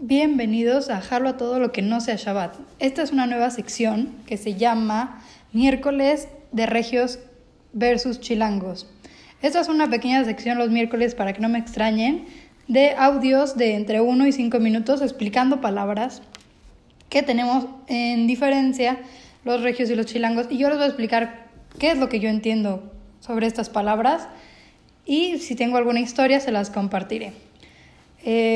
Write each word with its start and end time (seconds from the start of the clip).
Bienvenidos 0.00 0.90
a 0.90 1.00
Jalo 1.00 1.28
a 1.28 1.36
todo 1.36 1.58
lo 1.58 1.72
que 1.72 1.82
no 1.82 2.00
sea 2.00 2.14
Shabbat. 2.14 2.54
Esta 2.78 3.02
es 3.02 3.10
una 3.10 3.26
nueva 3.26 3.50
sección 3.50 4.14
que 4.26 4.36
se 4.36 4.54
llama 4.54 5.24
Miércoles 5.52 6.28
de 6.52 6.66
Regios 6.66 7.18
versus 7.72 8.20
Chilangos. 8.20 8.86
Esta 9.42 9.60
es 9.60 9.66
una 9.66 9.90
pequeña 9.90 10.24
sección 10.24 10.56
los 10.56 10.70
miércoles 10.70 11.16
para 11.16 11.32
que 11.32 11.40
no 11.40 11.48
me 11.48 11.58
extrañen 11.58 12.26
de 12.68 12.92
audios 12.92 13.56
de 13.56 13.74
entre 13.74 14.00
1 14.00 14.24
y 14.28 14.30
5 14.30 14.60
minutos 14.60 15.02
explicando 15.02 15.60
palabras 15.60 16.22
que 17.08 17.24
tenemos 17.24 17.66
en 17.88 18.28
diferencia 18.28 19.00
los 19.44 19.62
regios 19.62 19.90
y 19.90 19.96
los 19.96 20.06
chilangos 20.06 20.46
y 20.48 20.58
yo 20.58 20.68
les 20.68 20.78
voy 20.78 20.84
a 20.84 20.90
explicar 20.90 21.48
qué 21.80 21.90
es 21.90 21.98
lo 21.98 22.08
que 22.08 22.20
yo 22.20 22.28
entiendo 22.28 22.92
sobre 23.18 23.48
estas 23.48 23.68
palabras 23.68 24.28
y 25.04 25.38
si 25.38 25.56
tengo 25.56 25.76
alguna 25.76 25.98
historia 25.98 26.38
se 26.38 26.52
las 26.52 26.70
compartiré. 26.70 27.32
Eh, 28.24 28.47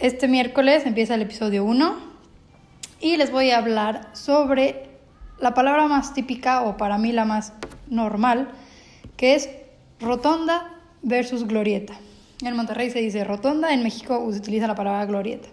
este 0.00 0.28
miércoles 0.28 0.86
empieza 0.86 1.14
el 1.14 1.22
episodio 1.22 1.62
1 1.62 1.94
y 3.02 3.18
les 3.18 3.30
voy 3.30 3.50
a 3.50 3.58
hablar 3.58 4.08
sobre 4.14 4.88
la 5.38 5.52
palabra 5.52 5.88
más 5.88 6.14
típica 6.14 6.62
o 6.62 6.78
para 6.78 6.96
mí 6.96 7.12
la 7.12 7.26
más 7.26 7.52
normal, 7.86 8.48
que 9.18 9.34
es 9.34 9.50
rotonda 10.00 10.72
versus 11.02 11.46
glorieta. 11.46 11.92
En 12.42 12.56
Monterrey 12.56 12.90
se 12.90 13.00
dice 13.00 13.24
rotonda, 13.24 13.74
en 13.74 13.82
México 13.82 14.26
se 14.32 14.38
utiliza 14.38 14.66
la 14.66 14.74
palabra 14.74 15.04
glorieta. 15.04 15.48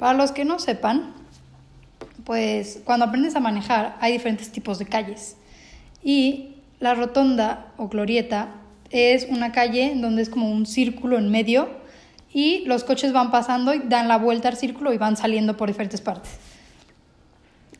Para 0.00 0.14
los 0.14 0.32
que 0.32 0.44
no 0.44 0.58
sepan, 0.58 1.14
pues 2.24 2.80
cuando 2.84 3.06
aprendes 3.06 3.36
a 3.36 3.40
manejar 3.40 3.96
hay 4.00 4.14
diferentes 4.14 4.50
tipos 4.50 4.80
de 4.80 4.86
calles 4.86 5.36
y 6.02 6.56
la 6.80 6.94
rotonda 6.94 7.72
o 7.76 7.86
glorieta 7.86 8.48
es 8.90 9.28
una 9.30 9.52
calle 9.52 9.92
donde 9.94 10.22
es 10.22 10.28
como 10.28 10.50
un 10.50 10.66
círculo 10.66 11.18
en 11.18 11.30
medio 11.30 11.85
y 12.32 12.64
los 12.66 12.84
coches 12.84 13.12
van 13.12 13.30
pasando 13.30 13.74
y 13.74 13.80
dan 13.80 14.08
la 14.08 14.18
vuelta 14.18 14.48
al 14.48 14.56
círculo 14.56 14.92
y 14.92 14.98
van 14.98 15.16
saliendo 15.16 15.56
por 15.56 15.68
diferentes 15.68 16.00
partes. 16.00 16.32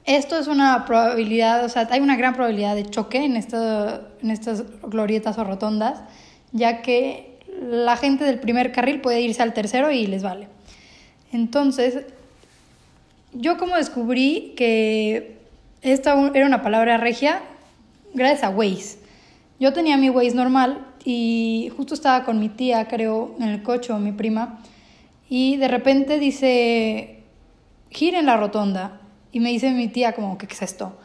Esto 0.04 0.38
es 0.38 0.46
una 0.46 0.84
probabilidad, 0.84 1.64
o 1.64 1.68
sea, 1.68 1.88
hay 1.90 2.00
una 2.00 2.16
gran 2.16 2.34
probabilidad 2.34 2.76
de 2.76 2.86
choque 2.86 3.24
en, 3.24 3.36
en 3.36 4.30
estas 4.30 4.64
glorietas 4.82 5.36
o 5.36 5.44
rotondas, 5.44 6.00
ya 6.52 6.80
que 6.80 7.40
la 7.60 7.96
gente 7.96 8.24
del 8.24 8.38
primer 8.38 8.70
carril 8.70 9.00
puede 9.00 9.20
irse 9.20 9.42
al 9.42 9.52
tercero 9.52 9.90
y 9.90 10.06
les 10.06 10.22
vale. 10.22 10.48
Entonces, 11.32 12.04
yo 13.32 13.58
como 13.58 13.76
descubrí 13.76 14.54
que 14.56 15.38
esta 15.82 16.14
era 16.34 16.46
una 16.46 16.62
palabra 16.62 16.98
regia, 16.98 17.42
gracias 18.14 18.44
a 18.44 18.50
Waze. 18.50 18.98
Yo 19.58 19.72
tenía 19.72 19.96
mi 19.96 20.10
Waze 20.10 20.34
normal 20.34 20.85
y 21.06 21.70
justo 21.76 21.94
estaba 21.94 22.24
con 22.24 22.40
mi 22.40 22.48
tía, 22.48 22.88
creo, 22.88 23.36
en 23.38 23.48
el 23.48 23.62
coche 23.62 23.94
mi 23.94 24.10
prima, 24.10 24.58
y 25.28 25.56
de 25.56 25.68
repente 25.68 26.18
dice, 26.18 27.22
gira 27.90 28.18
en 28.18 28.26
la 28.26 28.36
rotonda. 28.36 29.00
Y 29.30 29.38
me 29.38 29.50
dice 29.50 29.70
mi 29.70 29.86
tía 29.86 30.14
como, 30.14 30.36
¿qué 30.36 30.46
es 30.50 30.62
esto? 30.62 30.98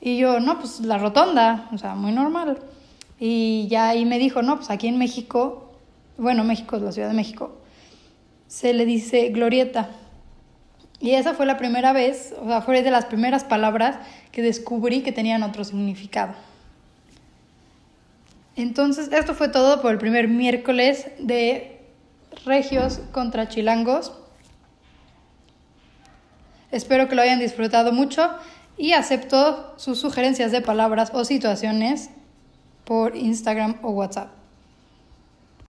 Y 0.00 0.16
yo, 0.16 0.40
no, 0.40 0.58
pues 0.58 0.80
la 0.80 0.98
rotonda, 0.98 1.68
o 1.72 1.78
sea, 1.78 1.94
muy 1.94 2.10
normal. 2.10 2.58
Y 3.20 3.68
ya 3.68 3.90
ahí 3.90 4.04
me 4.04 4.18
dijo, 4.18 4.42
no, 4.42 4.56
pues 4.56 4.70
aquí 4.70 4.88
en 4.88 4.98
México, 4.98 5.72
bueno, 6.18 6.42
México 6.42 6.74
es 6.76 6.82
la 6.82 6.90
Ciudad 6.90 7.08
de 7.08 7.14
México, 7.14 7.56
se 8.48 8.74
le 8.74 8.84
dice 8.86 9.28
glorieta. 9.28 9.90
Y 10.98 11.12
esa 11.12 11.32
fue 11.34 11.46
la 11.46 11.58
primera 11.58 11.92
vez, 11.92 12.34
o 12.42 12.46
sea, 12.48 12.60
fue 12.60 12.82
de 12.82 12.90
las 12.90 13.04
primeras 13.04 13.44
palabras 13.44 13.98
que 14.32 14.42
descubrí 14.42 15.02
que 15.02 15.12
tenían 15.12 15.44
otro 15.44 15.62
significado. 15.62 16.34
Entonces, 18.56 19.10
esto 19.12 19.34
fue 19.34 19.48
todo 19.48 19.82
por 19.82 19.92
el 19.92 19.98
primer 19.98 20.28
miércoles 20.28 21.06
de 21.18 21.80
Regios 22.44 23.00
contra 23.12 23.48
Chilangos. 23.48 24.12
Espero 26.70 27.08
que 27.08 27.14
lo 27.14 27.22
hayan 27.22 27.38
disfrutado 27.38 27.92
mucho 27.92 28.28
y 28.76 28.92
acepto 28.92 29.74
sus 29.76 30.00
sugerencias 30.00 30.52
de 30.52 30.60
palabras 30.60 31.10
o 31.14 31.24
situaciones 31.24 32.10
por 32.84 33.16
Instagram 33.16 33.76
o 33.82 33.90
WhatsApp. 33.90 34.43